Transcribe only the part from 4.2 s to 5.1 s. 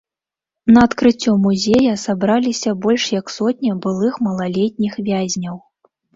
малалетніх